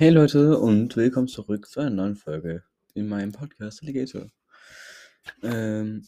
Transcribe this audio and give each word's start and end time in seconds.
Hey 0.00 0.10
Leute 0.10 0.56
und 0.60 0.94
willkommen 0.94 1.26
zurück 1.26 1.66
zu 1.66 1.80
einer 1.80 1.90
neuen 1.90 2.14
Folge 2.14 2.62
in 2.94 3.08
meinem 3.08 3.32
Podcast 3.32 3.82
Alligator. 3.82 4.30
Ähm, 5.42 6.06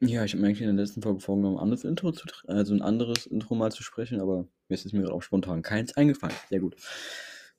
ja, 0.00 0.24
ich 0.24 0.32
habe 0.32 0.40
mir 0.40 0.46
eigentlich 0.48 0.62
in 0.62 0.74
der 0.74 0.82
letzten 0.82 1.02
Folge 1.02 1.20
vorgenommen, 1.20 1.58
ein 1.58 1.62
anderes 1.64 1.84
Intro 1.84 2.12
zu, 2.12 2.24
also 2.46 2.72
ein 2.72 2.80
anderes 2.80 3.26
Intro 3.26 3.54
mal 3.54 3.70
zu 3.70 3.82
sprechen, 3.82 4.22
aber 4.22 4.48
jetzt 4.70 4.86
ist 4.86 4.94
mir 4.94 5.02
gerade 5.02 5.12
auch 5.12 5.20
spontan 5.20 5.60
keins 5.60 5.94
eingefallen. 5.98 6.34
Sehr 6.48 6.60
gut. 6.60 6.76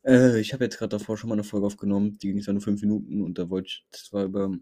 Äh, 0.04 0.39
ich 0.39 0.52
habe 0.52 0.64
jetzt 0.64 0.79
gerade 0.79 0.98
davor 0.98 1.16
schon 1.16 1.29
mal 1.29 1.36
eine 1.36 1.43
Folge 1.43 1.68
aufgenommen, 1.68 2.18
die 2.18 2.30
ging 2.34 2.41
zwar 2.41 2.55
nur 2.55 2.64
fünf 2.64 2.82
Minuten 2.82 3.21
und 3.21 3.38
da 3.38 3.52
wollte 3.52 3.68
ich 3.68 3.86
zwar 3.91 4.24
über 4.24 4.57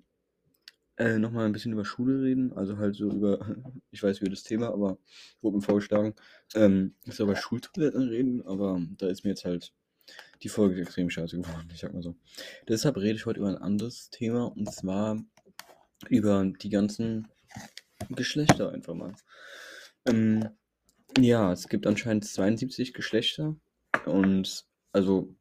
äh, 0.98 1.18
nochmal 1.18 1.46
ein 1.46 1.54
bisschen 1.54 1.72
über 1.72 1.86
Schule 1.86 2.24
reden, 2.24 2.52
also 2.52 2.78
halt 2.78 2.98
so 2.98 3.10
über, 3.10 3.40
ich 3.92 4.04
weiß 4.04 4.20
über 4.20 4.32
das 4.32 4.44
Thema, 4.44 4.68
aber 4.68 4.98
wurde 5.40 5.56
mir 5.56 5.64
vorgeschlagen, 5.64 6.14
ähm, 6.56 6.96
ich 7.06 7.16
soll 7.16 7.30
über 7.30 7.38
Schultoiletten 7.38 8.10
reden, 8.10 8.46
aber 8.46 8.82
da 8.98 9.08
ist 9.08 9.24
mir 9.24 9.30
jetzt 9.30 9.46
halt 9.46 9.72
die 10.42 10.50
Folge 10.50 10.82
extrem 10.82 11.10
scheiße 11.10 11.38
geworden, 11.38 11.70
ich 11.74 11.80
sag 11.80 11.94
mal 11.94 12.04
so. 12.04 12.16
Deshalb 12.68 12.98
rede 12.98 13.16
ich 13.16 13.26
heute 13.26 13.40
über 13.40 13.50
ein 13.50 13.58
anderes 13.58 14.10
Thema 14.10 14.46
und 14.46 14.72
zwar 14.72 15.22
über 16.10 16.46
die 16.62 16.70
ganzen 16.70 17.28
Geschlechter 18.10 18.72
einfach 18.72 18.94
mal. 18.94 19.14
Ähm, 20.08 20.50
ja, 21.18 21.52
es 21.52 21.68
gibt 21.68 21.88
anscheinend 21.88 22.26
72 22.26 22.94
Geschlechter 22.94 23.56
und 24.06 24.66
also 24.92 25.36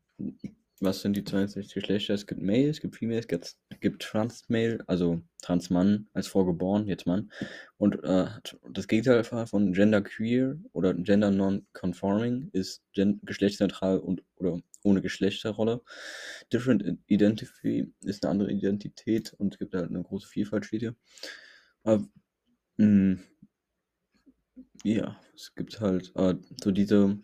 was 0.80 1.00
sind 1.00 1.16
die 1.16 1.24
62 1.24 1.72
Geschlechter? 1.74 2.14
Es 2.14 2.26
gibt 2.26 2.42
Male, 2.42 2.68
es 2.68 2.80
gibt 2.80 2.96
Female, 2.96 3.18
es 3.18 3.28
gibt, 3.28 3.56
gibt 3.80 4.02
Trans-Male, 4.02 4.84
also 4.86 5.22
Trans-Mann, 5.42 6.08
als 6.12 6.26
Frau 6.26 6.44
geboren, 6.44 6.86
jetzt 6.86 7.06
Mann. 7.06 7.30
Und 7.76 8.02
äh, 8.04 8.26
das 8.70 8.88
Gegenteil 8.88 9.24
von 9.24 9.72
Gender 9.72 10.02
Queer 10.02 10.58
oder 10.72 10.94
Gender 10.94 11.30
Non-Conforming 11.30 12.50
ist 12.52 12.82
gen 12.92 13.20
geschlechtsneutral 13.24 13.98
und 13.98 14.22
oder 14.36 14.60
ohne 14.84 15.02
Geschlechterrolle. 15.02 15.82
Different 16.52 16.84
Identity 17.08 17.92
ist 18.02 18.24
eine 18.24 18.30
andere 18.32 18.52
Identität 18.52 19.32
und 19.34 19.54
es 19.54 19.58
gibt 19.58 19.74
halt 19.74 19.90
eine 19.90 20.02
große 20.02 20.28
Vielfalt, 20.28 20.66
steht 20.66 20.80
hier. 20.82 20.96
Aber, 21.84 22.06
mh, 22.78 23.18
ja, 24.84 25.20
es 25.34 25.54
gibt 25.54 25.80
halt 25.80 26.12
äh, 26.16 26.34
so 26.62 26.70
diese 26.70 27.18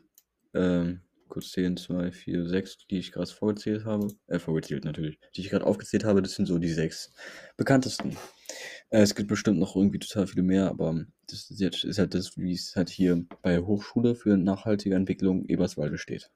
ähm, 0.54 1.00
kurz 1.28 1.52
10, 1.52 1.76
2, 1.76 2.10
4, 2.10 2.48
6, 2.48 2.78
die 2.90 2.98
ich 2.98 3.12
gerade 3.12 3.30
vorgezählt 3.30 3.84
habe. 3.84 4.08
Äh, 4.26 4.38
vorgezählt 4.38 4.84
natürlich. 4.84 5.18
Die 5.36 5.42
ich 5.42 5.50
gerade 5.50 5.66
aufgezählt 5.66 6.04
habe, 6.04 6.22
das 6.22 6.34
sind 6.34 6.46
so 6.46 6.58
die 6.58 6.68
sechs 6.72 7.12
bekanntesten. 7.56 8.16
Äh, 8.90 9.02
es 9.02 9.14
gibt 9.14 9.28
bestimmt 9.28 9.58
noch 9.58 9.76
irgendwie 9.76 9.98
total 10.00 10.26
viele 10.26 10.42
mehr, 10.42 10.68
aber 10.68 11.04
das 11.28 11.50
ist, 11.50 11.60
jetzt, 11.60 11.84
ist 11.84 11.98
halt 11.98 12.14
das, 12.14 12.36
wie 12.36 12.52
es 12.52 12.74
halt 12.76 12.90
hier 12.90 13.24
bei 13.42 13.58
Hochschule 13.60 14.14
für 14.14 14.36
nachhaltige 14.36 14.96
Entwicklung 14.96 15.44
Eberswalde 15.46 15.98
steht. 15.98 16.30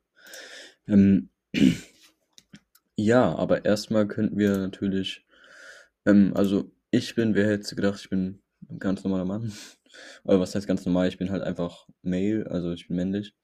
Ähm, 0.89 1.31
ja, 2.97 3.35
aber 3.35 3.65
erstmal 3.65 4.07
könnten 4.07 4.39
wir 4.39 4.57
natürlich, 4.59 5.25
ähm, 6.07 6.33
also 6.35 6.71
ich 6.91 7.15
bin, 7.15 7.35
wer 7.35 7.49
hätte 7.49 7.75
gedacht, 7.75 8.01
ich 8.01 8.11
bin 8.11 8.41
ein 8.71 8.79
ganz 8.79 9.05
normaler 9.05 9.25
Mann. 9.25 9.53
Aber 10.25 10.41
was 10.41 10.55
heißt 10.55 10.67
ganz 10.67 10.85
normal? 10.85 11.09
Ich 11.09 11.19
bin 11.19 11.31
halt 11.31 11.43
einfach 11.43 11.87
male, 12.03 12.51
also 12.51 12.73
ich 12.73 12.89
bin 12.89 12.97
männlich. 12.97 13.35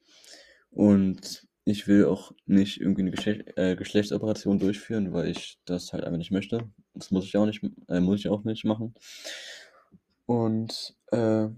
Und 0.70 1.46
ich 1.64 1.86
will 1.86 2.06
auch 2.06 2.32
nicht 2.46 2.80
irgendwie 2.80 3.02
eine 3.02 3.10
Geschlecht, 3.10 3.56
äh, 3.56 3.76
Geschlechtsoperation 3.76 4.58
durchführen, 4.58 5.12
weil 5.12 5.28
ich 5.28 5.60
das 5.64 5.92
halt 5.92 6.04
einfach 6.04 6.18
nicht 6.18 6.30
möchte. 6.32 6.70
Das 6.94 7.10
muss 7.10 7.24
ich 7.24 7.36
auch 7.36 7.46
nicht, 7.46 7.62
äh, 7.88 8.00
muss 8.00 8.20
ich 8.20 8.28
auch 8.28 8.44
nicht 8.44 8.64
machen. 8.64 8.94
Und 10.26 10.96
äh, 11.12 11.48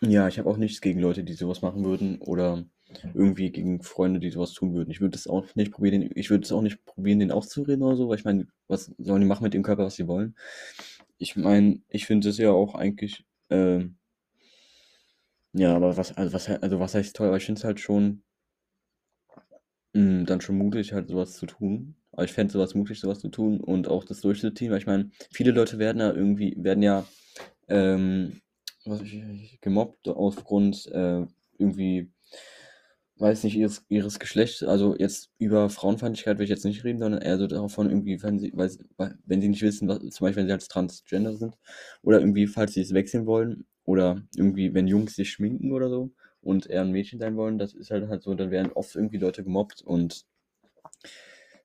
ja, 0.00 0.28
ich 0.28 0.38
habe 0.38 0.48
auch 0.48 0.56
nichts 0.56 0.80
gegen 0.80 1.00
Leute, 1.00 1.24
die 1.24 1.34
sowas 1.34 1.62
machen 1.62 1.84
würden 1.84 2.20
oder 2.20 2.64
irgendwie 3.14 3.50
gegen 3.50 3.82
Freunde, 3.82 4.20
die 4.20 4.30
sowas 4.30 4.52
tun 4.52 4.74
würden. 4.74 4.90
Ich 4.90 5.00
würde 5.00 5.16
es 5.16 5.26
auch 5.26 5.54
nicht 5.54 5.72
probieren, 5.72 6.10
ich 6.14 6.30
würde 6.30 6.44
es 6.44 6.52
auch 6.52 6.62
nicht 6.62 6.84
probieren, 6.84 7.20
den 7.20 7.32
auszureden 7.32 7.82
oder 7.82 7.96
so, 7.96 8.08
weil 8.08 8.18
ich 8.18 8.24
meine, 8.24 8.46
was 8.68 8.92
sollen 8.98 9.20
die 9.20 9.26
machen 9.26 9.44
mit 9.44 9.54
dem 9.54 9.62
Körper, 9.62 9.84
was 9.84 9.96
sie 9.96 10.08
wollen? 10.08 10.36
Ich 11.18 11.36
meine, 11.36 11.80
ich 11.88 12.06
finde 12.06 12.28
es 12.28 12.38
ja 12.38 12.50
auch 12.50 12.74
eigentlich, 12.74 13.24
äh, 13.50 13.84
ja, 15.52 15.74
aber 15.74 15.96
was, 15.96 16.16
also 16.16 16.32
was, 16.32 16.48
also 16.48 16.80
was 16.80 16.94
heißt 16.94 17.16
toll, 17.16 17.28
aber 17.28 17.38
ich 17.38 17.46
finde 17.46 17.58
es 17.58 17.64
halt 17.64 17.80
schon 17.80 18.22
mh, 19.94 20.00
hm, 20.20 20.26
dann 20.26 20.40
schon 20.40 20.58
mutig, 20.58 20.92
halt 20.92 21.08
sowas 21.08 21.34
zu 21.34 21.46
tun. 21.46 21.96
Aber 22.12 22.24
ich 22.24 22.32
fände 22.32 22.52
sowas 22.52 22.74
mutig, 22.74 23.00
sowas 23.00 23.20
zu 23.20 23.28
tun 23.28 23.60
und 23.60 23.88
auch 23.88 24.04
das 24.04 24.20
durchzuziehen, 24.22 24.70
weil 24.70 24.78
ich 24.78 24.86
meine, 24.86 25.10
viele 25.30 25.50
Leute 25.50 25.78
werden 25.78 26.00
ja 26.00 26.12
irgendwie, 26.12 26.54
werden 26.58 26.82
ja 26.82 27.06
ähm, 27.68 28.40
was 28.84 29.02
ich, 29.02 29.58
gemobbt 29.60 30.08
aufgrund 30.08 30.86
äh, 30.92 31.26
irgendwie, 31.58 32.10
weiß 33.18 33.44
nicht, 33.44 33.56
ihres, 33.56 33.84
ihres 33.88 34.18
Geschlechts. 34.18 34.62
Also 34.62 34.96
jetzt 34.98 35.30
über 35.38 35.70
Frauenfeindlichkeit 35.70 36.38
will 36.38 36.44
ich 36.44 36.50
jetzt 36.50 36.64
nicht 36.64 36.84
reden, 36.84 36.98
sondern 36.98 37.22
eher 37.22 37.38
so 37.38 37.46
davon 37.46 37.88
irgendwie, 37.90 38.22
wenn 38.22 38.38
sie, 38.38 38.52
weil, 38.54 38.70
wenn 39.24 39.40
sie 39.40 39.48
nicht 39.48 39.62
wissen, 39.62 39.88
was, 39.88 40.00
zum 40.00 40.26
Beispiel 40.26 40.42
wenn 40.42 40.46
sie 40.48 40.52
als 40.52 40.68
Transgender 40.68 41.36
sind 41.36 41.56
oder 42.02 42.20
irgendwie, 42.20 42.46
falls 42.46 42.74
sie 42.74 42.82
es 42.82 42.92
wechseln 42.94 43.26
wollen 43.26 43.66
oder 43.84 44.22
irgendwie, 44.36 44.74
wenn 44.74 44.86
Jungs 44.88 45.16
sich 45.16 45.30
schminken 45.30 45.72
oder 45.72 45.88
so 45.88 46.12
und 46.42 46.66
eher 46.66 46.82
ein 46.82 46.92
Mädchen 46.92 47.18
sein 47.18 47.36
wollen, 47.36 47.58
das 47.58 47.74
ist 47.74 47.90
halt 47.90 48.08
halt 48.08 48.22
so, 48.22 48.34
dann 48.34 48.50
werden 48.50 48.72
oft 48.72 48.94
irgendwie 48.94 49.18
Leute 49.18 49.44
gemobbt 49.44 49.82
und 49.82 50.26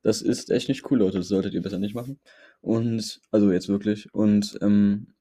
das 0.03 0.21
ist 0.21 0.49
echt 0.49 0.69
nicht 0.69 0.89
cool, 0.89 0.99
Leute. 0.99 1.17
Das 1.19 1.27
solltet 1.27 1.53
ihr 1.53 1.61
besser 1.61 1.79
nicht 1.79 1.95
machen. 1.95 2.19
Und, 2.61 3.21
also 3.31 3.51
jetzt 3.51 3.69
wirklich. 3.69 4.13
Und, 4.13 4.57
ähm, 4.61 5.13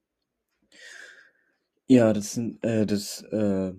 ja, 1.87 2.13
das 2.13 2.33
sind, 2.33 2.63
äh, 2.63 2.85
das, 2.85 3.21
äh, 3.31 3.73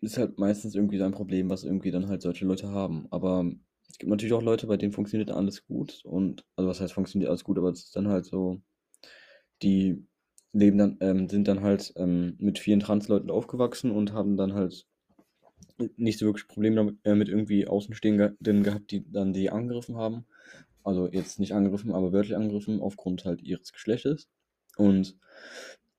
ist 0.00 0.18
halt 0.18 0.38
meistens 0.38 0.74
irgendwie 0.74 0.98
so 0.98 1.04
ein 1.04 1.12
Problem, 1.12 1.50
was 1.50 1.64
irgendwie 1.64 1.90
dann 1.90 2.08
halt 2.08 2.22
solche 2.22 2.44
Leute 2.44 2.68
haben. 2.68 3.06
Aber 3.10 3.50
es 3.88 3.98
gibt 3.98 4.10
natürlich 4.10 4.32
auch 4.32 4.42
Leute, 4.42 4.66
bei 4.66 4.76
denen 4.76 4.92
funktioniert 4.92 5.30
alles 5.30 5.66
gut. 5.66 6.02
Und, 6.04 6.44
also 6.56 6.68
was 6.68 6.80
heißt 6.80 6.92
funktioniert 6.94 7.28
alles 7.28 7.44
gut, 7.44 7.58
aber 7.58 7.70
es 7.70 7.84
ist 7.84 7.96
dann 7.96 8.08
halt 8.08 8.24
so, 8.24 8.60
die 9.62 10.06
leben 10.52 10.78
dann, 10.78 10.96
ähm, 11.00 11.28
sind 11.28 11.48
dann 11.48 11.60
halt 11.60 11.92
ähm, 11.96 12.36
mit 12.38 12.58
vielen 12.58 12.80
Transleuten 12.80 13.30
aufgewachsen 13.30 13.90
und 13.90 14.12
haben 14.12 14.36
dann 14.36 14.54
halt 14.54 14.86
nicht 15.96 16.18
so 16.18 16.26
wirklich 16.26 16.48
Probleme 16.48 16.76
damit, 16.76 16.98
äh, 17.04 17.14
mit 17.14 17.28
irgendwie 17.28 17.66
Außenstehenden 17.66 18.62
gehabt, 18.62 18.90
die 18.90 19.10
dann 19.10 19.32
die 19.32 19.50
angegriffen 19.50 19.96
haben. 19.96 20.26
Also 20.82 21.08
jetzt 21.08 21.38
nicht 21.38 21.52
angegriffen, 21.52 21.92
aber 21.92 22.12
wörtlich 22.12 22.36
angegriffen 22.36 22.80
aufgrund 22.80 23.24
halt 23.24 23.42
ihres 23.42 23.72
Geschlechtes. 23.72 24.28
Und 24.76 25.18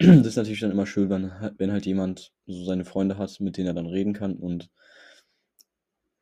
das 0.01 0.27
ist 0.27 0.35
natürlich 0.35 0.59
dann 0.59 0.71
immer 0.71 0.85
schön, 0.85 1.09
wenn, 1.09 1.31
wenn 1.57 1.71
halt 1.71 1.85
jemand 1.85 2.33
so 2.45 2.65
seine 2.65 2.85
Freunde 2.85 3.17
hat, 3.17 3.39
mit 3.39 3.57
denen 3.57 3.67
er 3.67 3.73
dann 3.73 3.87
reden 3.87 4.13
kann 4.13 4.35
und 4.35 4.69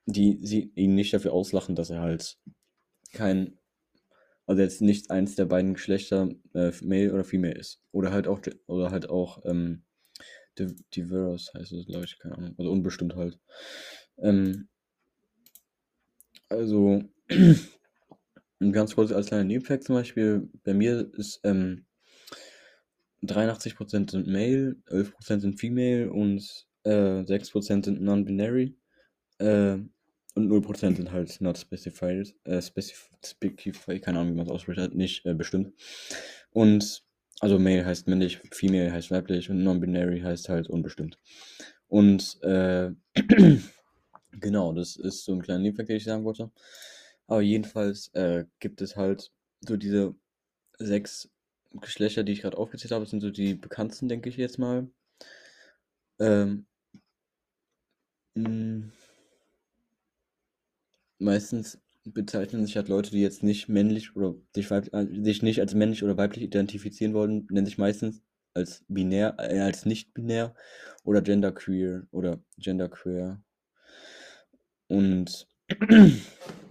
die 0.05 0.39
sie 0.41 0.71
ihn 0.75 0.95
nicht 0.95 1.13
dafür 1.13 1.33
auslachen, 1.33 1.75
dass 1.75 1.89
er 1.89 2.01
halt 2.01 2.37
kein 3.13 3.59
also 4.49 4.63
jetzt 4.63 4.81
nicht 4.81 5.11
eins 5.11 5.35
der 5.35 5.45
beiden 5.45 5.75
Geschlechter, 5.75 6.27
äh, 6.55 6.71
Male 6.81 7.13
oder 7.13 7.23
Female 7.23 7.53
ist. 7.53 7.83
Oder 7.91 8.11
halt 8.11 8.27
auch, 8.27 8.41
oder 8.65 8.89
halt 8.89 9.07
auch, 9.07 9.45
ähm, 9.45 9.83
diverse 10.95 11.51
heißt 11.53 11.71
es, 11.71 11.85
glaube 11.85 12.05
ich, 12.05 12.17
keine 12.17 12.35
Ahnung. 12.35 12.55
Also 12.57 12.71
unbestimmt 12.71 13.15
halt. 13.15 13.39
Ähm, 14.17 14.67
also, 16.49 17.03
ganz 18.59 18.95
kurz 18.95 19.11
als 19.11 19.27
kleiner 19.27 19.43
Nebenfakt 19.43 19.83
zum 19.83 19.93
Beispiel, 19.93 20.49
bei 20.63 20.73
mir 20.73 21.13
ist, 21.13 21.41
ähm, 21.43 21.85
83% 23.23 24.11
sind 24.11 24.27
Male, 24.27 24.75
11% 24.87 25.39
sind 25.39 25.59
Female 25.59 26.11
und 26.11 26.67
äh, 26.83 27.23
6% 27.23 27.85
sind 27.85 28.01
Non-Binary. 28.01 28.75
Äh, 29.39 29.77
und 30.35 30.47
0% 30.47 30.95
sind 30.95 31.11
halt 31.11 31.41
not 31.41 31.57
specified, 31.57 32.33
äh, 32.45 32.61
specif 32.61 33.09
specify, 33.25 33.99
keine 33.99 34.19
Ahnung, 34.19 34.33
wie 34.33 34.37
man 34.37 34.45
es 34.45 34.51
ausspricht, 34.51 34.79
halt 34.79 34.95
nicht 34.95 35.25
äh, 35.25 35.33
bestimmt. 35.33 35.73
Und 36.51 37.03
also 37.41 37.57
Male 37.57 37.85
heißt 37.85 38.07
männlich, 38.07 38.39
Female 38.51 38.91
heißt 38.91 39.11
weiblich 39.11 39.49
und 39.49 39.63
Non-Binary 39.63 40.21
heißt 40.21 40.49
halt 40.49 40.69
unbestimmt. 40.69 41.17
Und 41.87 42.41
äh, 42.43 42.91
genau, 44.31 44.73
das 44.73 44.95
ist 44.95 45.25
so 45.25 45.33
ein 45.33 45.41
kleiner 45.41 45.61
Nebenfakt, 45.61 45.89
den 45.89 45.97
ich 45.97 46.03
sagen 46.03 46.23
wollte. 46.23 46.51
Aber 47.27 47.41
jedenfalls 47.41 48.09
äh, 48.13 48.45
gibt 48.59 48.81
es 48.81 48.95
halt 48.95 49.31
so 49.61 49.77
diese 49.77 50.15
sechs 50.77 51.29
Geschlechter, 51.73 52.23
die 52.23 52.33
ich 52.33 52.41
gerade 52.41 52.57
aufgezählt 52.57 52.91
habe, 52.91 53.05
sind 53.05 53.21
so 53.21 53.29
die 53.31 53.55
bekanntesten, 53.55 54.09
denke 54.09 54.29
ich 54.29 54.37
jetzt 54.37 54.59
mal. 54.59 54.89
Ähm, 56.19 56.65
mm, 58.35 58.91
meistens 61.19 61.79
bezeichnen 62.05 62.65
sich 62.65 62.75
halt 62.75 62.87
Leute, 62.89 63.11
die 63.11 63.21
jetzt 63.21 63.43
nicht 63.43 63.69
männlich 63.69 64.15
oder 64.15 64.35
sich, 64.55 64.71
äh, 64.71 65.07
sich 65.23 65.43
nicht 65.43 65.59
als 65.61 65.73
männlich 65.75 66.03
oder 66.03 66.17
weiblich 66.17 66.43
identifizieren 66.43 67.13
wollen, 67.13 67.47
nennen 67.51 67.65
sich 67.65 67.77
meistens 67.77 68.21
als 68.53 68.83
binär, 68.87 69.35
äh, 69.39 69.59
als 69.59 69.85
nicht 69.85 70.13
binär 70.13 70.55
oder 71.03 71.21
genderqueer 71.21 72.07
oder 72.11 72.41
genderqueer. 72.57 73.41
Und 74.87 75.47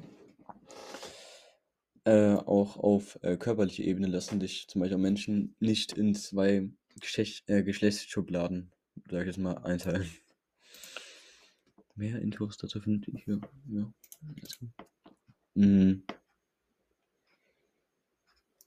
äh, 2.09 2.37
auch 2.37 2.79
auf 2.79 3.19
äh, 3.23 3.37
körperlicher 3.37 3.85
Ebene 3.85 4.07
lassen 4.07 4.41
sich 4.41 4.67
zum 4.67 4.81
Beispiel 4.81 4.97
Menschen 4.97 5.55
nicht 5.61 5.93
in 5.93 6.15
zwei 6.15 6.71
Geschlecht, 7.01 7.49
äh, 7.51 7.63
Geschlechtsschubladen, 7.63 8.73
sag 9.11 9.21
ich 9.21 9.27
jetzt 9.27 9.39
mal, 9.39 9.59
einteilen. 9.59 10.09
Mehr 11.97 12.21
Infos 12.21 12.57
dazu 12.57 12.81
findet 12.81 13.09
ihr 13.09 13.21
hier. 13.25 13.41
Ja. 13.69 13.93
Mhm. 15.55 16.03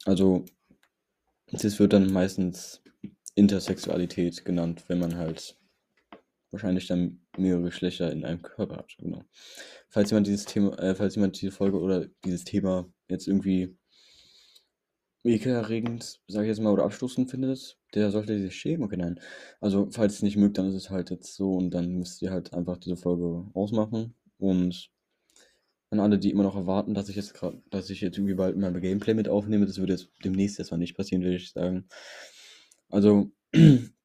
Also, 0.05 0.45
das 1.47 1.79
wird 1.79 1.93
dann 1.93 2.13
meistens 2.13 2.81
Intersexualität 3.33 4.45
genannt, 4.45 4.83
wenn 4.88 4.99
man 4.99 5.15
halt 5.15 5.57
wahrscheinlich 6.51 6.88
dann 6.88 7.21
mehrere 7.38 7.63
Geschlechter 7.63 8.12
in 8.12 8.25
einem 8.25 8.42
Körper 8.42 8.77
hat. 8.77 8.95
Genau. 9.00 9.24
Falls 9.89 10.12
jemand 10.12 10.27
dieses 10.27 10.45
Thema, 10.45 10.77
äh, 10.80 10.95
falls 10.95 11.15
jemand 11.15 11.42
diese 11.42 11.51
Folge 11.51 11.80
oder 11.80 12.07
dieses 12.24 12.44
Thema 12.44 12.92
jetzt 13.07 13.27
irgendwie 13.27 13.77
ekelerregend, 15.24 16.19
sage 16.27 16.45
ich 16.45 16.50
jetzt 16.50 16.62
mal, 16.62 16.74
oder 16.74 16.83
abstoßend 16.83 17.30
findet, 17.30 17.77
der 17.94 18.12
sollte 18.12 18.39
sich 18.39 18.56
schämen. 18.56 18.83
Okay, 18.83 18.98
nein. 18.98 19.19
Also, 19.59 19.89
falls 19.92 20.15
es 20.15 20.21
nicht 20.24 20.38
mögt, 20.38 20.57
dann 20.57 20.68
ist 20.68 20.75
es 20.75 20.89
halt 20.89 21.12
jetzt 21.12 21.36
so 21.36 21.56
und 21.56 21.71
dann 21.71 21.94
müsst 21.94 22.21
ihr 22.21 22.31
halt 22.31 22.53
einfach 22.53 22.77
diese 22.77 22.98
Folge 22.98 23.45
ausmachen. 23.53 24.15
Und 24.38 24.89
an 25.92 26.00
alle, 26.00 26.18
die 26.18 26.31
immer 26.31 26.44
noch 26.44 26.56
erwarten, 26.56 26.94
dass 26.94 27.09
ich 27.09 27.15
jetzt 27.15 27.33
gerade, 27.33 27.62
dass 27.69 27.89
ich 27.89 28.01
jetzt 28.01 28.18
irgendwie 28.18 28.33
bald 28.33 28.57
mal 28.57 28.71
Gameplay 28.80 29.13
mit 29.13 29.27
aufnehme, 29.30 29.65
das 29.65 29.77
würde 29.77 29.94
jetzt 29.94 30.09
demnächst 30.24 30.57
erstmal 30.57 30.80
nicht 30.80 30.95
passieren, 30.95 31.24
würde 31.24 31.36
ich 31.36 31.51
sagen. 31.51 31.88
Also, 32.89 33.31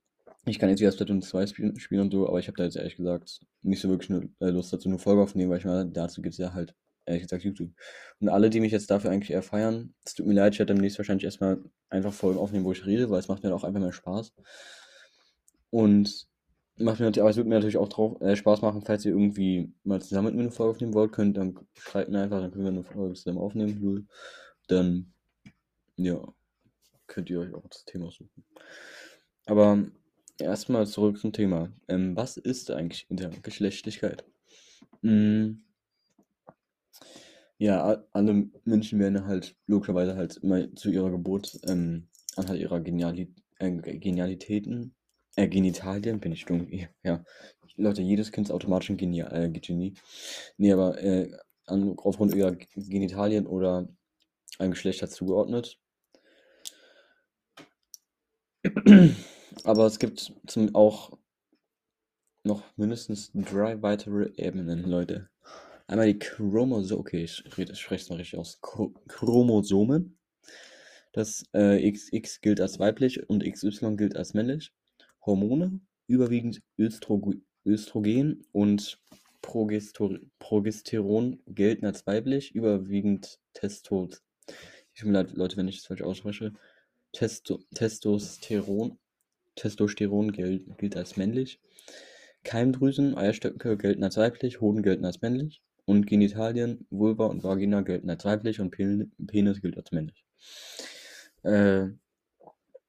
ich 0.46 0.58
kann 0.58 0.69
jetzt 0.69 0.81
wieder 0.81 0.93
Splatoon 0.93 1.22
2 1.22 1.46
spielen, 1.48 1.78
spielen 1.78 2.02
und 2.02 2.12
so, 2.12 2.28
aber 2.28 2.38
ich 2.38 2.46
habe 2.46 2.56
da 2.56 2.64
jetzt 2.64 2.76
ehrlich 2.76 2.96
gesagt 2.96 3.40
nicht 3.62 3.81
so 3.81 3.88
wirklich 3.88 4.10
eine 4.10 4.28
äh, 4.40 4.50
Lust 4.50 4.72
dazu, 4.72 4.88
eine 4.88 4.98
Folge 4.98 5.22
aufnehmen, 5.22 5.50
weil 5.50 5.58
ich 5.58 5.64
meine, 5.64 5.90
dazu 5.90 6.22
gibt 6.22 6.34
es 6.34 6.38
ja 6.38 6.54
halt 6.54 6.75
ehrlich 7.04 7.22
gesagt 7.22 7.44
YouTube. 7.44 7.72
Und 8.20 8.28
alle, 8.28 8.50
die 8.50 8.60
mich 8.60 8.72
jetzt 8.72 8.90
dafür 8.90 9.10
eigentlich 9.10 9.31
eher 9.31 9.43
feiern, 9.43 9.94
es 10.04 10.14
tut 10.14 10.26
mir 10.26 10.34
leid, 10.34 10.54
ich 10.54 10.58
werde 10.58 10.75
demnächst 10.75 10.98
wahrscheinlich 10.98 11.25
erstmal 11.25 11.62
einfach 11.88 12.12
Folgen 12.12 12.38
aufnehmen, 12.38 12.64
wo 12.64 12.72
ich 12.72 12.87
rede, 12.87 13.10
weil 13.10 13.20
es 13.20 13.28
macht 13.28 13.43
mir 13.43 13.54
auch 13.54 13.64
einfach 13.64 13.81
mehr 13.81 13.93
Spaß. 13.93 14.32
Und 15.70 16.26
macht 16.78 17.00
mir 17.00 17.06
natürlich, 17.06 17.22
aber 17.22 17.31
es 17.31 17.37
wird 17.37 17.46
mir 17.46 17.54
natürlich 17.54 17.76
auch 17.76 17.88
drauf, 17.88 18.20
äh, 18.20 18.37
Spaß 18.37 18.62
machen, 18.62 18.82
falls 18.82 19.04
ihr 19.04 19.12
irgendwie 19.12 19.72
mal 19.82 20.00
zusammen 20.00 20.26
mit 20.26 20.34
mir 20.37 20.43
eine 20.43 20.50
Folge 20.50 20.72
aufnehmen 20.72 20.94
wollt, 20.94 21.12
könnt, 21.12 21.37
dann 21.37 21.58
schreibt 21.75 22.10
mir 22.10 22.22
einfach, 22.22 22.40
dann 22.40 22.50
können 22.52 22.64
wir 22.64 22.70
eine 22.70 22.84
Folge 22.84 23.14
zusammen 23.14 23.38
aufnehmen. 23.38 24.08
Dann, 24.69 25.12
ja, 25.96 26.20
könnt 27.06 27.31
ihr 27.31 27.40
euch 27.40 27.54
auch 27.54 27.66
das 27.69 27.84
Thema 27.84 28.10
suchen. 28.10 28.44
Aber 29.46 29.87
erstmal 30.38 30.86
zurück 30.86 31.18
zum 31.18 31.32
Thema. 31.32 31.72
Ähm, 31.88 32.16
was 32.16 32.36
ist 32.36 32.70
eigentlich 32.70 33.06
Intergeschlechtlichkeit? 33.10 34.24
Hm, 35.02 35.62
ja, 37.58 38.04
alle 38.12 38.50
Menschen 38.64 38.98
werden 38.98 39.26
halt 39.26 39.56
logischerweise 39.66 40.16
halt 40.16 40.36
immer 40.38 40.74
zu 40.74 40.90
ihrer 40.90 41.10
Geburt 41.10 41.58
ähm, 41.66 42.08
anhand 42.36 42.58
ihrer 42.58 42.80
Geniali 42.80 43.34
äh, 43.58 43.70
Genialitäten, 43.70 44.94
äh, 45.36 45.48
Genitalien, 45.48 46.20
bin 46.20 46.32
ich 46.32 46.44
dumm, 46.44 46.68
ja. 47.02 47.24
Leute, 47.76 48.02
jedes 48.02 48.32
Kind 48.32 48.48
ist 48.48 48.52
automatisch 48.52 48.90
ein 48.90 48.96
Genie, 48.96 49.20
äh, 49.20 49.50
Genie. 49.50 49.94
Nee, 50.58 50.72
aber 50.72 51.02
äh, 51.02 51.30
an, 51.66 51.94
aufgrund 51.98 52.34
ihrer 52.34 52.56
Genitalien 52.74 53.46
oder 53.46 53.88
einem 54.58 54.72
Geschlecht 54.72 55.02
hat 55.02 55.10
zugeordnet. 55.10 55.78
Aber 59.66 59.84
es 59.86 59.98
gibt 59.98 60.32
zum, 60.46 60.72
auch 60.76 61.18
noch 62.44 62.62
mindestens 62.76 63.32
drei 63.34 63.82
weitere 63.82 64.30
Ebenen, 64.36 64.84
Leute. 64.84 65.28
Einmal 65.88 66.06
die 66.06 66.20
Chromosomen, 66.20 67.00
okay, 67.00 67.24
ich, 67.24 67.44
ich 67.44 67.80
spreche 67.80 68.04
es 68.04 68.08
mal 68.08 68.14
richtig 68.14 68.38
aus. 68.38 68.60
Chromosomen. 69.08 70.20
Das 71.12 71.42
äh, 71.52 71.90
XX 71.90 72.40
gilt 72.42 72.60
als 72.60 72.78
weiblich 72.78 73.28
und 73.28 73.42
XY 73.42 73.96
gilt 73.96 74.14
als 74.14 74.34
männlich. 74.34 74.72
Hormone, 75.24 75.80
überwiegend 76.06 76.62
Östro 76.78 77.34
Östrogen 77.64 78.46
und 78.52 79.00
Progestor 79.42 80.20
Progesteron 80.38 81.42
gelten 81.48 81.86
als 81.86 82.06
weiblich, 82.06 82.54
überwiegend 82.54 83.40
Testo. 83.52 84.10
Ich 84.94 85.02
mir 85.02 85.10
leid, 85.10 85.32
Leute, 85.32 85.56
wenn 85.56 85.66
ich 85.66 85.78
das 85.78 85.86
falsch 85.86 86.02
ausspreche. 86.02 86.52
Testo 87.12 87.64
Testosteron, 87.74 88.96
Testosteron 89.56 90.32
gilt, 90.32 90.79
gilt 90.79 90.97
als 90.97 91.17
männlich. 91.17 91.61
Keimdrüsen, 92.44 93.17
Eierstöcke 93.17 93.76
gelten 93.76 94.05
als 94.05 94.17
weiblich, 94.17 94.61
Hoden 94.61 94.82
gelten 94.82 95.05
als 95.05 95.20
männlich 95.20 95.62
und 95.85 96.06
Genitalien, 96.06 96.87
Vulva 96.91 97.26
und 97.26 97.43
Vagina 97.43 97.81
gelten 97.81 98.08
als 98.08 98.25
weiblich 98.25 98.61
und 98.61 98.70
Penis 98.70 99.61
gilt 99.61 99.76
als 99.76 99.91
männlich. 99.93 100.25
Äh, 101.43 101.88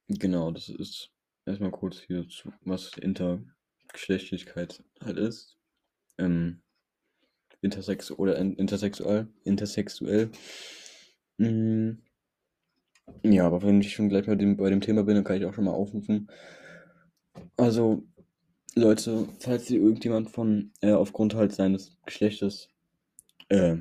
genau, 0.08 0.50
das 0.52 0.68
ist 0.68 1.10
erstmal 1.46 1.70
kurz 1.70 2.00
hier, 2.00 2.28
zu, 2.28 2.52
was 2.64 2.92
Intergeschlechtlichkeit 2.98 4.82
halt 5.00 5.16
ist. 5.16 5.56
Ähm, 6.18 6.60
intersex 7.60 8.10
oder 8.10 8.36
intersexuell, 8.36 9.28
intersexuell. 9.44 10.30
Mhm. 11.38 12.02
Ja, 13.22 13.46
aber 13.46 13.62
wenn 13.62 13.80
ich 13.80 13.92
schon 13.94 14.08
gleich 14.08 14.26
bei 14.26 14.34
dem, 14.34 14.56
bei 14.56 14.70
dem 14.70 14.80
Thema 14.80 15.02
bin, 15.04 15.14
dann 15.14 15.24
kann 15.24 15.36
ich 15.36 15.44
auch 15.44 15.54
schon 15.54 15.64
mal 15.64 15.72
aufrufen. 15.72 16.28
Also, 17.56 18.04
Leute, 18.74 19.28
falls 19.40 19.70
ihr 19.70 19.80
irgendjemand 19.80 20.30
von 20.30 20.72
äh, 20.80 20.92
aufgrund 20.92 21.34
halt 21.34 21.52
seines 21.52 21.96
Geschlechtes 22.06 22.68
äh, 23.48 23.76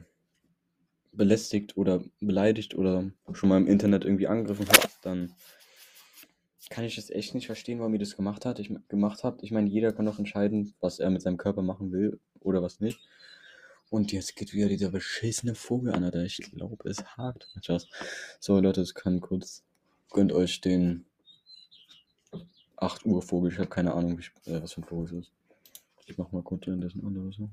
belästigt 1.12 1.77
oder 1.77 2.03
beleidigt 2.19 2.75
oder 2.75 3.12
schon 3.33 3.50
mal 3.50 3.57
im 3.57 3.68
Internet 3.68 4.06
irgendwie 4.06 4.27
angegriffen 4.27 4.68
hat, 4.69 4.97
dann 5.01 5.33
kann 6.69 6.83
ich 6.83 6.95
das 6.95 7.09
echt 7.09 7.33
nicht 7.33 7.47
verstehen, 7.47 7.79
warum 7.79 7.94
ihr 7.94 8.00
das 8.00 8.15
gemacht 8.15 8.45
hat. 8.45 8.59
Ich 8.59 8.71
gemacht 8.89 9.24
habt. 9.24 9.44
Ich 9.44 9.51
meine, 9.51 9.69
jeder 9.69 9.94
kann 9.94 10.06
doch 10.06 10.19
entscheiden, 10.19 10.74
was 10.79 11.00
er 11.00 11.09
mit 11.09 11.21
seinem 11.21 11.38
Körper 11.38 11.62
machen 11.62 11.91
will 11.91 12.19
oder 12.41 12.62
was 12.62 12.79
nicht. 12.79 13.00
Und 13.89 14.12
jetzt 14.12 14.36
geht 14.36 14.54
wieder 14.54 14.68
dieser 14.68 14.89
beschissene 14.89 15.56
Vogel 15.56 15.94
an, 15.94 16.04
Alter. 16.04 16.24
Ich 16.24 16.38
glaube, 16.38 16.78
es 16.89 17.04
hakt. 17.18 17.48
So, 18.39 18.60
Leute, 18.60 18.81
es 18.81 18.94
kann 18.94 19.22
kurz. 19.22 19.63
Gönnt 20.10 20.34
euch 20.34 20.62
den 20.62 21.06
8 22.78 23.06
Uhr 23.06 23.22
Vogel. 23.22 23.51
Ich 23.51 23.60
habe 23.60 23.69
keine 23.69 23.94
Ahnung, 23.94 24.19
wie, 24.19 24.51
äh, 24.51 24.62
was 24.62 24.74
für 24.74 24.81
ein 24.81 24.86
Vogel 24.86 25.06
es 25.06 25.12
ist. 25.13 25.31
Ich 26.06 26.18
mach 26.18 26.31
mal 26.31 26.44
kurz 26.44 26.68
währenddessen 26.68 27.06
andere 27.06 27.31
Sachen. 27.31 27.51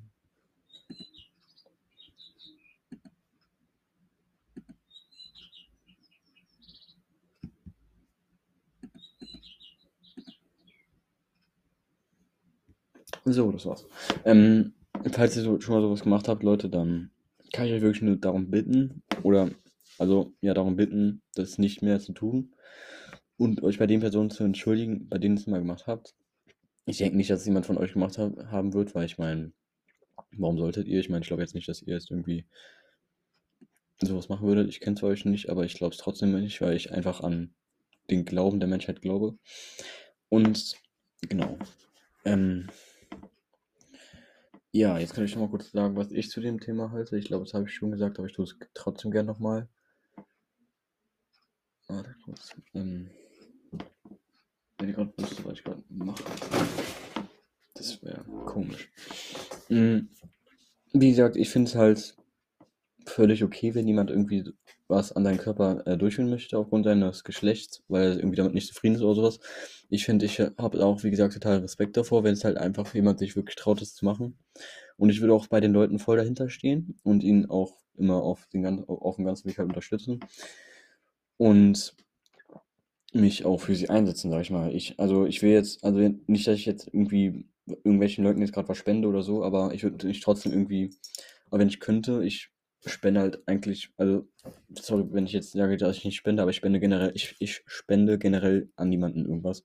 So, 13.26 13.50
das 13.50 13.64
war's. 13.64 13.86
Ähm, 14.24 14.74
falls 15.12 15.36
ihr 15.36 15.42
so, 15.42 15.60
schon 15.60 15.74
mal 15.74 15.82
sowas 15.82 16.02
gemacht 16.02 16.28
habt, 16.28 16.42
Leute, 16.42 16.68
dann 16.68 17.10
kann 17.52 17.66
ich 17.66 17.72
euch 17.72 17.82
wirklich 17.82 18.02
nur 18.02 18.16
darum 18.16 18.50
bitten, 18.50 19.02
oder 19.22 19.50
also 19.98 20.32
ja, 20.40 20.54
darum 20.54 20.76
bitten, 20.76 21.22
das 21.34 21.58
nicht 21.58 21.82
mehr 21.82 22.00
zu 22.00 22.12
tun 22.12 22.54
und 23.36 23.62
euch 23.62 23.78
bei 23.78 23.86
den 23.86 24.00
Personen 24.00 24.30
zu 24.30 24.44
entschuldigen, 24.44 25.08
bei 25.08 25.18
denen 25.18 25.36
ihr 25.36 25.40
es 25.40 25.46
mal 25.46 25.60
gemacht 25.60 25.86
habt. 25.86 26.14
Ich 26.86 26.98
denke 26.98 27.16
nicht, 27.16 27.30
dass 27.30 27.40
es 27.40 27.46
jemand 27.46 27.66
von 27.66 27.78
euch 27.78 27.92
gemacht 27.92 28.18
ha 28.18 28.32
haben 28.50 28.74
wird, 28.74 28.94
weil 28.94 29.06
ich 29.06 29.18
meine, 29.18 29.52
warum 30.32 30.58
solltet 30.58 30.86
ihr? 30.86 31.00
Ich 31.00 31.08
meine, 31.08 31.22
ich 31.22 31.28
glaube 31.28 31.42
jetzt 31.42 31.54
nicht, 31.54 31.68
dass 31.68 31.82
ihr 31.82 31.94
jetzt 31.94 32.10
irgendwie 32.10 32.46
sowas 34.00 34.28
machen 34.28 34.46
würdet. 34.46 34.68
Ich 34.68 34.80
kenne 34.80 34.96
es 34.96 35.02
euch 35.02 35.24
nicht, 35.24 35.48
aber 35.48 35.64
ich 35.64 35.74
glaube 35.74 35.94
es 35.94 36.00
trotzdem 36.00 36.38
nicht, 36.38 36.60
weil 36.60 36.76
ich 36.76 36.92
einfach 36.92 37.20
an 37.20 37.54
den 38.10 38.24
Glauben 38.24 38.60
der 38.60 38.68
Menschheit 38.68 39.00
glaube. 39.00 39.38
Und 40.28 40.76
genau. 41.28 41.58
Ähm, 42.24 42.68
ja, 44.74 44.98
jetzt 44.98 45.14
kann 45.14 45.24
ich 45.24 45.36
noch 45.36 45.42
mal 45.42 45.50
kurz 45.50 45.70
sagen, 45.70 45.94
was 45.94 46.10
ich 46.10 46.30
zu 46.30 46.40
dem 46.40 46.58
Thema 46.58 46.90
halte. 46.90 47.16
Ich 47.16 47.26
glaube, 47.26 47.44
das 47.44 47.54
habe 47.54 47.66
ich 47.66 47.72
schon 47.72 47.92
gesagt, 47.92 48.18
aber 48.18 48.26
ich 48.26 48.34
tue 48.34 48.44
es 48.44 48.56
trotzdem 48.74 49.12
gerne 49.12 49.28
nochmal. 49.28 49.68
Warte 51.86 52.16
kurz. 52.24 52.56
Ähm, 52.74 53.08
wenn 54.78 54.88
ich 54.88 54.96
gerade 54.96 55.14
wüsste, 55.16 55.44
was 55.44 55.52
ich 55.58 55.62
gerade 55.62 55.84
mache. 55.88 56.24
Das 57.74 58.02
wäre 58.02 58.24
komisch. 58.46 58.90
Mhm. 59.68 60.08
Wie 60.92 61.10
gesagt, 61.10 61.36
ich 61.36 61.50
finde 61.50 61.68
es 61.68 61.76
halt 61.76 62.16
völlig 63.06 63.44
okay, 63.44 63.76
wenn 63.76 63.86
jemand 63.86 64.10
irgendwie 64.10 64.52
was 64.88 65.12
an 65.12 65.24
deinem 65.24 65.38
Körper 65.38 65.86
äh, 65.86 65.96
durchführen 65.96 66.30
möchte 66.30 66.58
aufgrund 66.58 66.86
deines 66.86 67.24
Geschlechts, 67.24 67.82
weil 67.88 68.12
er 68.12 68.16
irgendwie 68.16 68.36
damit 68.36 68.54
nicht 68.54 68.68
zufrieden 68.68 68.96
ist 68.96 69.02
oder 69.02 69.14
sowas. 69.14 69.40
Ich 69.88 70.04
finde, 70.04 70.26
ich 70.26 70.40
habe 70.40 70.84
auch, 70.84 71.02
wie 71.02 71.10
gesagt, 71.10 71.34
total 71.34 71.58
Respekt 71.58 71.96
davor, 71.96 72.24
wenn 72.24 72.34
es 72.34 72.44
halt 72.44 72.56
einfach 72.58 72.94
jemand 72.94 73.18
sich 73.18 73.36
wirklich 73.36 73.56
traut, 73.56 73.80
das 73.80 73.94
zu 73.94 74.04
machen. 74.04 74.38
Und 74.96 75.10
ich 75.10 75.20
würde 75.20 75.34
auch 75.34 75.46
bei 75.46 75.60
den 75.60 75.72
Leuten 75.72 75.98
voll 75.98 76.16
dahinter 76.16 76.50
stehen 76.50 76.96
und 77.02 77.22
ihn 77.22 77.46
auch 77.46 77.78
immer 77.96 78.22
auf, 78.22 78.46
den, 78.52 78.84
auf 78.84 79.16
dem 79.16 79.24
ganzen 79.24 79.48
Weg 79.48 79.58
halt 79.58 79.68
unterstützen. 79.68 80.20
Und 81.36 81.94
mich 83.12 83.44
auch 83.44 83.60
für 83.60 83.74
sie 83.74 83.88
einsetzen, 83.88 84.30
sag 84.30 84.42
ich 84.42 84.50
mal. 84.50 84.74
Ich, 84.74 84.98
also 84.98 85.24
ich 85.24 85.42
will 85.42 85.52
jetzt, 85.52 85.82
also 85.84 85.98
nicht, 86.26 86.46
dass 86.46 86.58
ich 86.58 86.66
jetzt 86.66 86.88
irgendwie 86.88 87.46
irgendwelchen 87.66 88.24
Leuten 88.24 88.40
jetzt 88.40 88.52
gerade 88.52 88.68
was 88.68 88.76
spende 88.76 89.08
oder 89.08 89.22
so, 89.22 89.42
aber 89.44 89.72
ich 89.72 89.82
würde 89.82 90.06
mich 90.06 90.20
trotzdem 90.20 90.52
irgendwie, 90.52 90.90
aber 91.48 91.60
wenn 91.60 91.68
ich 91.68 91.80
könnte, 91.80 92.24
ich 92.24 92.50
spende 92.86 93.20
halt 93.20 93.42
eigentlich, 93.46 93.92
also, 93.96 94.28
sorry, 94.74 95.06
wenn 95.10 95.26
ich 95.26 95.32
jetzt 95.32 95.52
sage, 95.52 95.76
dass 95.76 95.96
ich 95.96 96.04
nicht 96.04 96.16
spende, 96.16 96.42
aber 96.42 96.50
ich 96.50 96.56
spende 96.56 96.80
generell, 96.80 97.12
ich, 97.14 97.36
ich 97.38 97.62
spende 97.66 98.18
generell 98.18 98.70
an 98.76 98.88
niemanden 98.88 99.24
irgendwas, 99.24 99.64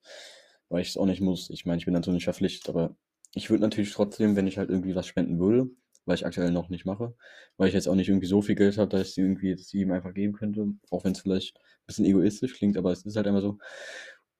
weil 0.70 0.82
ich 0.82 0.90
es 0.90 0.98
auch 0.98 1.06
nicht 1.06 1.22
muss. 1.22 1.50
Ich 1.50 1.66
meine, 1.66 1.80
ich 1.80 1.86
bin 1.86 1.94
dazu 1.94 2.12
nicht 2.12 2.24
verpflichtet, 2.26 2.70
aber 2.70 2.96
ich 3.34 3.50
würde 3.50 3.64
natürlich 3.64 3.94
trotzdem, 3.94 4.36
wenn 4.36 4.48
ich 4.48 4.58
halt 4.58 4.70
irgendwie 4.70 4.96
was 4.96 5.08
spenden 5.08 5.40
würde, 5.40 5.70
weil 6.06 6.16
ich 6.16 6.26
aktuell 6.26 6.52
noch 6.52 6.70
nicht 6.70 6.86
mache, 6.86 7.16
weil 7.58 7.68
ich 7.68 7.74
jetzt 7.74 7.88
auch 7.88 7.96
nicht 7.96 8.10
irgendwie 8.10 8.28
so 8.28 8.42
viel 8.42 8.56
Geld 8.56 8.78
habe, 8.78 8.90
dass 8.90 9.10
ich 9.10 9.14
sie 9.14 9.22
irgendwie 9.22 9.52
ich 9.52 9.74
ihm 9.74 9.92
einfach 9.92 10.14
geben 10.14 10.34
könnte, 10.34 10.68
auch 10.90 11.04
wenn 11.04 11.12
es 11.12 11.22
vielleicht 11.22 11.58
ein 11.58 11.86
bisschen 11.88 12.06
egoistisch 12.06 12.56
klingt, 12.56 12.78
aber 12.78 12.92
es 12.92 13.06
ist 13.06 13.16
halt 13.16 13.28
immer 13.28 13.42
so. 13.42 13.60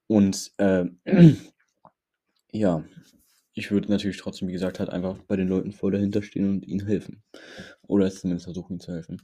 Und 0.08 0.52
äh, 0.58 0.86
ja, 2.52 2.84
ich 3.60 3.72
würde 3.72 3.92
natürlich 3.92 4.18
trotzdem, 4.18 4.48
wie 4.48 4.54
gesagt, 4.54 4.80
halt 4.80 4.90
einfach 4.90 5.18
bei 5.28 5.36
den 5.36 5.50
Leuten 5.50 5.74
voll 5.74 5.92
dahinter 5.92 6.24
stehen 6.24 6.50
und 6.50 6.66
ihnen 6.66 6.88
helfen. 6.88 7.22
Oder 7.84 8.10
zumindest 8.10 8.46
versuchen, 8.46 8.74
ihnen 8.74 8.80
zu 8.80 8.94
helfen. 8.94 9.22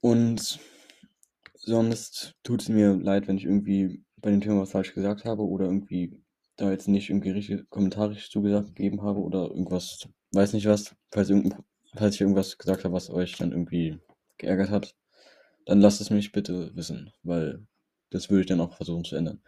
Und 0.00 0.60
sonst 1.54 2.34
tut 2.44 2.62
es 2.62 2.68
mir 2.68 2.94
leid, 2.94 3.26
wenn 3.26 3.36
ich 3.36 3.44
irgendwie 3.44 4.04
bei 4.16 4.30
dem 4.30 4.40
Thema 4.40 4.60
was 4.60 4.70
falsch 4.70 4.94
gesagt 4.94 5.24
habe 5.24 5.42
oder 5.42 5.66
irgendwie 5.66 6.22
da 6.56 6.70
jetzt 6.70 6.86
nicht 6.86 7.10
irgendwie 7.10 7.30
richtige 7.30 7.64
Kommentare 7.64 8.16
zugesagt 8.16 8.74
gegeben 8.74 9.02
habe 9.02 9.20
oder 9.20 9.48
irgendwas, 9.48 10.08
weiß 10.32 10.52
nicht 10.52 10.66
was, 10.66 10.94
falls, 11.10 11.32
falls 11.94 12.14
ich 12.14 12.20
irgendwas 12.20 12.56
gesagt 12.56 12.84
habe, 12.84 12.94
was 12.94 13.10
euch 13.10 13.36
dann 13.36 13.50
irgendwie 13.50 13.98
geärgert 14.38 14.70
hat, 14.70 14.94
dann 15.66 15.80
lasst 15.80 16.00
es 16.00 16.10
mich 16.10 16.30
bitte 16.30 16.74
wissen, 16.76 17.12
weil 17.24 17.66
das 18.10 18.30
würde 18.30 18.42
ich 18.42 18.46
dann 18.46 18.60
auch 18.60 18.76
versuchen 18.76 19.04
zu 19.04 19.16
ändern. 19.16 19.42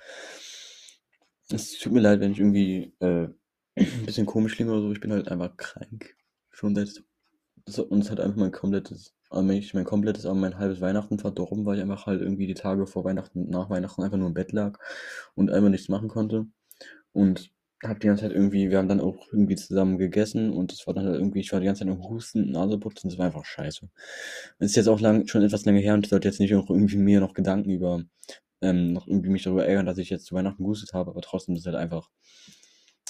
Es 1.51 1.79
tut 1.79 1.93
mir 1.93 2.01
leid, 2.01 2.21
wenn 2.21 2.33
ich 2.33 2.39
irgendwie 2.39 2.95
äh, 3.01 3.29
ein 3.77 4.07
bisschen 4.07 4.27
komisch 4.27 4.57
klinge 4.57 4.73
oder 4.73 4.83
so. 4.83 4.93
Ich 4.93 5.01
bin 5.01 5.13
halt 5.13 5.29
einfach 5.29 5.57
krank. 5.57 6.17
Schon 6.51 6.75
seit. 6.75 7.03
Und 7.89 8.01
es 8.01 8.11
hat 8.11 8.21
einfach 8.21 8.37
mein 8.37 8.53
komplettes, 8.53 9.15
mein 9.31 9.85
komplettes, 9.85 10.27
aber 10.27 10.35
mein 10.35 10.59
halbes 10.59 10.81
Weihnachten 10.81 11.19
verdorben, 11.19 11.65
weil 11.65 11.77
ich 11.77 11.83
einfach 11.83 12.07
halt 12.07 12.21
irgendwie 12.21 12.47
die 12.47 12.55
Tage 12.55 12.87
vor 12.87 13.05
Weihnachten 13.05 13.45
und 13.45 13.51
nach 13.51 13.71
Weihnachten 13.71 14.03
einfach 14.03 14.19
nur 14.19 14.29
im 14.29 14.35
Bett 14.35 14.53
lag 14.53 14.79
und 15.35 15.51
einfach 15.51 15.71
nichts 15.71 15.89
machen 15.89 16.09
konnte. 16.09 16.47
Und 17.13 17.51
hab 17.83 18.01
die 18.01 18.07
ganze 18.07 18.23
Zeit 18.23 18.33
irgendwie, 18.33 18.71
wir 18.71 18.79
haben 18.79 18.89
dann 18.89 19.01
auch 19.01 19.27
irgendwie 19.33 19.57
zusammen 19.57 19.99
gegessen 19.99 20.51
und 20.51 20.73
es 20.73 20.87
war 20.87 20.95
dann 20.95 21.07
halt 21.07 21.17
irgendwie, 21.17 21.41
ich 21.41 21.53
war 21.53 21.61
die 21.61 21.67
ganze 21.67 21.81
Zeit 21.85 21.95
im 21.95 22.03
Husten, 22.03 22.51
Naseputzen, 22.51 23.11
das 23.11 23.19
war 23.19 23.27
einfach 23.27 23.45
scheiße. 23.45 23.89
Es 24.59 24.71
ist 24.71 24.77
jetzt 24.77 24.89
auch 24.89 25.01
lang, 25.01 25.27
schon 25.27 25.43
etwas 25.43 25.65
länger 25.65 25.81
her 25.81 25.95
und 25.95 26.05
ich 26.07 26.11
sollte 26.11 26.29
jetzt 26.29 26.41
nicht 26.41 26.55
auch 26.55 26.71
irgendwie 26.71 26.97
mir 26.97 27.21
noch 27.21 27.35
Gedanken 27.35 27.71
über, 27.71 28.03
ähm, 28.63 28.93
noch 28.93 29.07
irgendwie 29.07 29.31
mich 29.31 29.43
darüber 29.43 29.67
ärgern, 29.67 29.87
dass 29.87 29.99
ich 29.99 30.11
jetzt 30.11 30.27
zu 30.27 30.35
Weihnachten 30.35 30.63
gehustet 30.63 30.93
habe, 30.95 31.11
aber 31.11 31.21
trotzdem 31.21 31.55
ist 31.55 31.63
es 31.63 31.67
halt 31.67 31.77
einfach, 31.77 32.11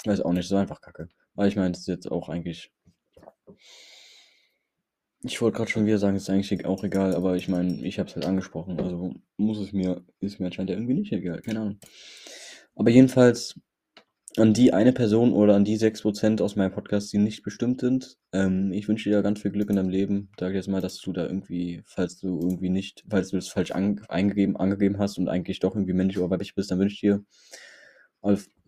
weiß 0.07 0.21
auch 0.21 0.33
nicht, 0.33 0.47
so 0.47 0.55
einfach 0.55 0.81
kacke. 0.81 1.09
Weil 1.33 1.47
ich 1.47 1.55
meine, 1.55 1.71
das 1.71 1.81
ist 1.81 1.87
jetzt 1.87 2.11
auch 2.11 2.29
eigentlich. 2.29 2.71
Ich 5.21 5.41
wollte 5.41 5.57
gerade 5.57 5.71
schon 5.71 5.85
wieder 5.85 5.97
sagen, 5.97 6.15
es 6.15 6.23
ist 6.23 6.29
eigentlich 6.29 6.65
auch 6.65 6.83
egal, 6.83 7.15
aber 7.15 7.35
ich 7.35 7.47
meine, 7.47 7.83
ich 7.83 7.97
habe 7.97 8.07
es 8.09 8.15
halt 8.15 8.25
angesprochen, 8.25 8.79
also 8.79 9.15
muss 9.37 9.57
es 9.57 9.73
mir, 9.73 10.05
ist 10.19 10.39
mir 10.39 10.47
anscheinend 10.47 10.69
ja 10.69 10.75
irgendwie 10.75 10.93
nicht 10.93 11.11
egal, 11.11 11.41
keine 11.41 11.61
Ahnung. 11.61 11.79
Aber 12.75 12.91
jedenfalls 12.91 13.59
an 14.37 14.53
die 14.53 14.73
eine 14.73 14.91
Person 14.91 15.33
oder 15.33 15.55
an 15.55 15.63
die 15.63 15.77
6% 15.77 16.41
aus 16.41 16.55
meinem 16.55 16.73
Podcast, 16.73 17.11
die 17.13 17.17
nicht 17.17 17.43
bestimmt 17.43 17.79
sind, 17.81 18.17
ähm, 18.33 18.71
ich 18.73 18.87
wünsche 18.87 19.09
dir 19.09 19.21
ganz 19.21 19.41
viel 19.41 19.51
Glück 19.51 19.69
in 19.69 19.77
deinem 19.77 19.89
Leben. 19.89 20.29
Sag 20.39 20.53
jetzt 20.53 20.67
mal, 20.67 20.81
dass 20.81 20.99
du 20.99 21.13
da 21.13 21.25
irgendwie, 21.25 21.81
falls 21.85 22.19
du 22.19 22.39
irgendwie 22.41 22.69
nicht, 22.69 23.05
falls 23.09 23.29
du 23.29 23.37
das 23.37 23.47
falsch 23.47 23.71
an, 23.71 24.01
eingegeben, 24.09 24.57
angegeben 24.57 24.99
hast 24.99 25.17
und 25.17 25.29
eigentlich 25.29 25.59
doch 25.59 25.75
irgendwie 25.75 25.93
männlich 25.93 26.17
oder 26.17 26.29
weiblich 26.29 26.53
bist, 26.53 26.69
dann 26.69 26.79
wünsche 26.79 26.95
ich 26.95 27.01
dir 27.01 27.23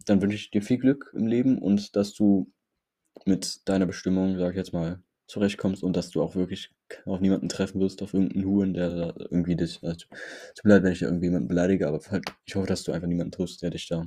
dann 0.10 0.22
wünsche 0.22 0.36
ich 0.36 0.52
dir 0.52 0.62
viel 0.62 0.78
Glück 0.78 1.12
im 1.16 1.28
Leben 1.28 1.60
und 1.60 1.96
dass 1.96 2.14
du 2.14 2.52
mit 3.26 3.68
deiner 3.68 3.86
Bestimmung, 3.86 4.38
sag 4.38 4.52
ich 4.52 4.58
jetzt 4.58 4.74
mal, 4.74 5.02
zurechtkommst 5.28 5.84
und 5.84 5.96
dass 5.96 6.10
du 6.10 6.22
auch 6.22 6.36
wirklich 6.36 6.72
auf 7.06 7.20
niemanden 7.20 7.50
treffen 7.50 7.82
wirst, 7.82 8.02
auf 8.02 8.14
irgendeinen 8.14 8.46
Huren, 8.46 8.74
der 8.74 8.90
da 8.90 9.14
irgendwie 9.18 9.56
dich, 9.56 9.80
also, 9.84 10.06
tut 10.56 10.66
mir 10.66 10.82
wenn 10.82 10.94
ich 10.94 11.02
irgendwie 11.02 11.26
jemanden 11.26 11.50
beleidige, 11.50 11.88
aber 11.88 12.00
halt, 12.10 12.26
ich 12.46 12.56
hoffe, 12.56 12.68
dass 12.68 12.84
du 12.84 12.94
einfach 12.94 13.08
niemanden 13.08 13.32
triffst, 13.32 13.62
der 13.62 13.72
dich 13.72 13.88
da 13.88 14.06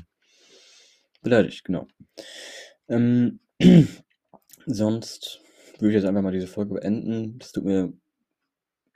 beleidigt, 1.23 1.64
genau. 1.64 1.87
Ähm, 2.88 3.40
sonst 4.66 5.40
würde 5.78 5.88
ich 5.88 5.95
jetzt 5.95 6.07
einfach 6.07 6.23
mal 6.23 6.33
diese 6.33 6.47
Folge 6.47 6.75
beenden. 6.75 7.38
Das 7.38 7.52
tut 7.52 7.64
mir 7.64 7.92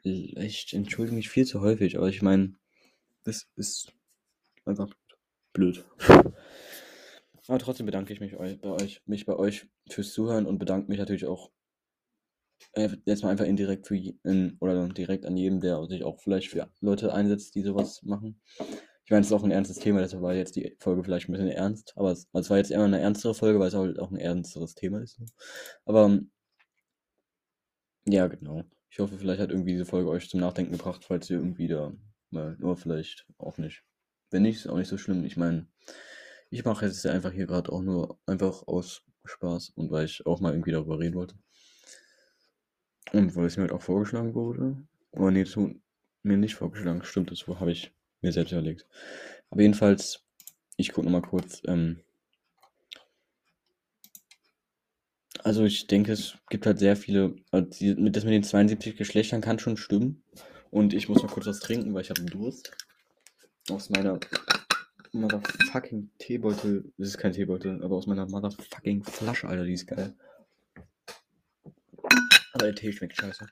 echt, 0.05 0.73
entschuldige 0.73 1.17
mich 1.17 1.31
viel 1.31 1.47
zu 1.47 1.61
häufig, 1.61 1.97
aber 1.97 2.09
ich 2.09 2.23
meine, 2.23 2.55
das 3.25 3.47
ist 3.57 3.93
einfach 4.65 4.89
blöd. 5.53 5.85
Aber 7.47 7.59
trotzdem 7.59 7.87
bedanke 7.87 8.13
ich 8.13 8.21
mich 8.21 8.37
bei 8.37 8.59
euch, 8.71 9.03
mich 9.07 9.27
bei 9.27 9.37
euch 9.37 9.69
fürs 9.89 10.13
Zuhören 10.13 10.47
und 10.47 10.59
bedanke 10.59 10.89
mich 10.89 10.99
natürlich 10.99 11.27
auch 11.27 11.51
äh, 12.73 12.89
jetzt 13.05 13.23
mal 13.23 13.31
einfach 13.31 13.45
indirekt 13.45 13.87
für 13.87 13.97
in, 13.97 14.57
oder 14.61 14.89
direkt 14.89 15.27
an 15.27 15.37
jedem, 15.37 15.61
der 15.61 15.85
sich 15.87 16.05
auch 16.05 16.21
vielleicht 16.21 16.49
für 16.49 16.71
Leute 16.81 17.13
einsetzt, 17.13 17.55
die 17.55 17.63
sowas 17.63 18.03
machen. 18.03 18.41
Ich 19.05 19.11
meine, 19.11 19.21
es 19.21 19.27
ist 19.27 19.33
auch 19.35 19.45
ein 19.45 19.51
ernstes 19.51 19.79
Thema, 19.79 20.01
deshalb 20.01 20.23
war 20.23 20.35
jetzt 20.35 20.57
die 20.57 20.77
Folge 20.81 21.05
vielleicht 21.05 21.29
ein 21.29 21.33
bisschen 21.33 21.49
ernst, 21.49 21.93
aber 21.97 22.13
es, 22.13 22.27
also 22.33 22.47
es 22.47 22.51
war 22.51 22.57
jetzt 22.57 22.71
eher 22.71 22.83
eine 22.83 23.01
ernstere 23.01 23.35
Folge, 23.35 23.61
weil 23.61 23.69
es 23.69 23.75
halt 23.75 23.99
auch 23.99 24.11
ein 24.11 24.17
ernsteres 24.17 24.75
Thema 24.75 25.03
ist. 25.03 25.21
Aber 25.85 26.21
ja, 28.07 28.27
genau. 28.29 28.65
Ich 28.91 28.99
hoffe, 29.01 29.19
vielleicht 29.19 29.41
hat 29.41 29.51
irgendwie 29.51 29.73
diese 29.73 29.85
Folge 29.85 30.09
euch 30.09 30.29
zum 30.31 30.41
Nachdenken 30.41 30.73
gebracht, 30.73 31.05
falls 31.05 31.29
ihr 31.29 31.39
irgendwie 31.39 31.69
da 31.69 31.93
mal, 32.31 32.57
nur 32.59 32.77
vielleicht 32.77 33.27
auch 33.39 33.59
nicht. 33.59 33.83
Wenn 34.31 34.43
nicht, 34.43 34.57
ist 34.57 34.69
auch 34.69 34.79
nicht 34.79 34.89
so 34.89 34.99
schlimm. 34.99 35.25
Ich 35.25 35.37
meine, 35.37 35.67
ich 36.55 36.65
mache 36.65 36.87
jetzt 36.87 37.05
einfach 37.05 37.33
hier 37.33 37.47
gerade 37.47 37.73
auch 37.73 37.83
nur 37.83 38.17
einfach 38.27 38.69
aus 38.69 39.03
Spaß 39.25 39.71
und 39.71 39.91
weil 39.91 40.05
ich 40.05 40.25
auch 40.25 40.39
mal 40.39 40.53
irgendwie 40.53 40.71
darüber 40.71 41.01
reden 41.01 41.17
wollte. 41.17 41.35
Und 43.13 43.35
weil 43.35 43.47
es 43.47 43.57
mir 43.57 43.65
halt 43.65 43.73
auch 43.73 43.83
vorgeschlagen 43.83 44.35
wurde. 44.35 44.77
Aber 45.11 45.33
nee, 45.33 45.43
das 45.43 45.57
wurde 45.57 45.75
mir 46.23 46.37
nicht 46.37 46.55
vorgeschlagen. 46.55 47.03
Stimmt, 47.03 47.33
das 47.33 47.45
habe 47.49 47.73
ich 47.73 47.93
mir 48.23 48.31
selbst 48.31 48.53
überlegt. 48.53 48.87
Aber 49.51 49.63
jedenfalls, 49.63 50.25
ich 50.77 50.93
gucke 50.93 51.07
nochmal 51.07 51.29
kurz. 51.29 51.61
Ähm, 51.67 52.01
also 55.43 55.65
ich 55.65 55.89
denke, 55.89 56.13
es 56.13 56.39
gibt 56.51 56.67
halt 56.67 56.79
sehr 56.79 56.95
viele, 56.95 57.35
also 57.51 57.67
das 57.69 58.25
mit 58.25 58.33
den 58.33 58.45
72 58.45 58.97
Geschlechtern 58.97 59.41
kann 59.41 59.59
schon 59.59 59.77
stimmen. 59.77 60.23
Und 60.71 60.95
ich 60.95 61.09
muss 61.09 61.21
mal 61.21 61.29
kurz 61.29 61.47
was 61.47 61.59
trinken, 61.59 61.93
weil 61.95 62.03
ich 62.03 62.11
habe 62.11 62.21
einen 62.21 62.31
Durst. 62.31 62.71
Aus 63.71 63.91
meiner 63.91 64.21
motherfucking 65.14 66.11
Teebeutel. 66.18 66.92
Das 66.99 67.09
ist 67.09 67.18
kein 67.18 67.33
Teebeutel, 67.33 67.83
aber 67.83 67.97
aus 67.97 68.06
meiner 68.06 68.26
motherfucking 68.26 69.04
Flasche, 69.04 69.49
Alter, 69.49 69.64
die 69.64 69.73
ist 69.73 69.87
geil. 69.87 70.14
Aber 72.52 72.64
der 72.64 72.75
Tee 72.75 72.92
schmeckt 72.92 73.16
scheiße. 73.16 73.47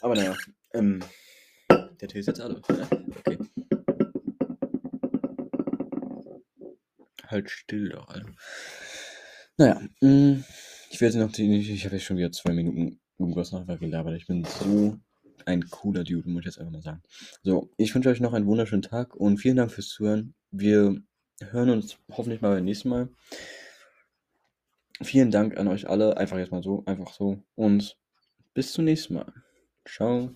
Aber 0.00 0.14
naja, 0.14 0.36
ähm, 0.72 1.02
der 1.70 2.08
Tee 2.08 2.20
ist 2.20 2.26
jetzt 2.26 2.40
alle. 2.40 2.60
Ne? 2.68 2.88
Okay. 3.18 3.38
Halt 7.26 7.50
still 7.50 7.88
doch, 7.88 8.08
Alter. 8.08 8.30
Naja, 9.56 9.80
mh, 10.00 10.08
mm, 10.08 10.44
ich 10.90 11.00
werde 11.00 11.18
noch 11.18 11.32
die, 11.32 11.58
ich 11.58 11.84
habe 11.84 11.96
jetzt 11.96 12.04
schon 12.04 12.16
wieder 12.16 12.32
zwei 12.32 12.52
Minuten 12.52 13.00
irgendwas 13.18 13.52
nachher 13.52 13.78
gelabert. 13.78 14.16
Ich 14.16 14.26
bin 14.26 14.44
so 14.44 14.98
ein 15.46 15.68
cooler 15.70 16.04
Dude, 16.04 16.28
muss 16.28 16.40
ich 16.40 16.46
jetzt 16.46 16.58
einfach 16.58 16.72
mal 16.72 16.82
sagen. 16.82 17.02
So, 17.42 17.70
ich 17.76 17.94
wünsche 17.94 18.08
euch 18.08 18.20
noch 18.20 18.32
einen 18.32 18.46
wunderschönen 18.46 18.82
Tag 18.82 19.14
und 19.14 19.38
vielen 19.38 19.56
Dank 19.56 19.70
fürs 19.70 19.88
Zuhören. 19.88 20.34
Wir 20.50 21.00
hören 21.40 21.70
uns 21.70 21.98
hoffentlich 22.10 22.40
mal 22.40 22.54
beim 22.54 22.64
nächsten 22.64 22.88
Mal. 22.88 23.08
Vielen 25.02 25.30
Dank 25.30 25.56
an 25.56 25.68
euch 25.68 25.88
alle. 25.88 26.16
Einfach 26.16 26.38
jetzt 26.38 26.52
mal 26.52 26.62
so, 26.62 26.84
einfach 26.86 27.12
so. 27.12 27.42
Und 27.56 27.96
bis 28.54 28.72
zum 28.72 28.84
nächsten 28.84 29.14
Mal. 29.14 29.32
Ciao. 29.84 30.30